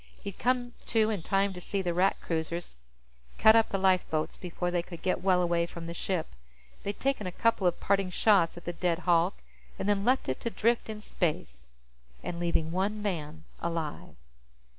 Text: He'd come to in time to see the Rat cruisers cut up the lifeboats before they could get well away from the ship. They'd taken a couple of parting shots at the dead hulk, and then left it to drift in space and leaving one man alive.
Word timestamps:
He'd 0.23 0.39
come 0.39 0.71
to 0.87 1.11
in 1.11 1.21
time 1.21 1.53
to 1.53 1.61
see 1.61 1.83
the 1.83 1.93
Rat 1.93 2.19
cruisers 2.21 2.75
cut 3.37 3.55
up 3.55 3.69
the 3.69 3.77
lifeboats 3.77 4.35
before 4.35 4.71
they 4.71 4.81
could 4.81 5.03
get 5.03 5.21
well 5.21 5.43
away 5.43 5.67
from 5.67 5.85
the 5.85 5.93
ship. 5.93 6.33
They'd 6.81 6.99
taken 6.99 7.27
a 7.27 7.31
couple 7.31 7.67
of 7.67 7.79
parting 7.79 8.09
shots 8.09 8.57
at 8.57 8.65
the 8.65 8.73
dead 8.73 8.97
hulk, 9.05 9.35
and 9.77 9.87
then 9.87 10.03
left 10.03 10.27
it 10.27 10.39
to 10.41 10.49
drift 10.49 10.89
in 10.89 11.01
space 11.01 11.67
and 12.23 12.39
leaving 12.39 12.71
one 12.71 13.03
man 13.03 13.43
alive. 13.59 14.15